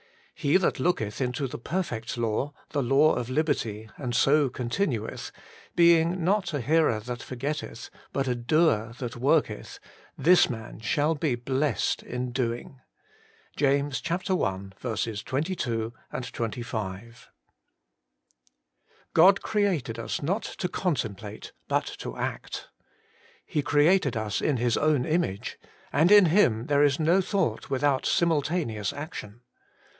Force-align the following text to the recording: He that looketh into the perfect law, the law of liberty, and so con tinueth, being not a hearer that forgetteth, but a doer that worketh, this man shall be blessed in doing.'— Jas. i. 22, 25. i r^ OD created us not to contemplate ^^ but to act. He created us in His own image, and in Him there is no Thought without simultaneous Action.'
He 0.33 0.57
that 0.57 0.79
looketh 0.79 1.21
into 1.21 1.45
the 1.47 1.59
perfect 1.59 2.17
law, 2.17 2.55
the 2.71 2.81
law 2.81 3.13
of 3.13 3.29
liberty, 3.29 3.87
and 3.97 4.15
so 4.15 4.49
con 4.49 4.67
tinueth, 4.71 5.29
being 5.75 6.23
not 6.23 6.51
a 6.51 6.61
hearer 6.61 6.99
that 7.01 7.21
forgetteth, 7.21 7.91
but 8.11 8.27
a 8.27 8.33
doer 8.33 8.93
that 8.97 9.15
worketh, 9.15 9.77
this 10.17 10.49
man 10.49 10.79
shall 10.79 11.13
be 11.13 11.35
blessed 11.35 12.01
in 12.01 12.31
doing.'— 12.31 12.81
Jas. 13.55 14.01
i. 14.09 14.17
22, 14.17 15.93
25. 16.33 17.29
i 19.13 19.19
r^ 19.19 19.23
OD 19.23 19.41
created 19.43 19.99
us 19.99 20.23
not 20.23 20.41
to 20.43 20.67
contemplate 20.67 21.43
^^ 21.43 21.51
but 21.67 21.85
to 21.99 22.17
act. 22.17 22.69
He 23.45 23.61
created 23.61 24.17
us 24.17 24.41
in 24.41 24.57
His 24.57 24.75
own 24.77 25.05
image, 25.05 25.59
and 25.93 26.11
in 26.11 26.25
Him 26.25 26.65
there 26.65 26.81
is 26.83 26.99
no 26.99 27.21
Thought 27.21 27.69
without 27.69 28.07
simultaneous 28.07 28.91
Action.' 28.91 29.41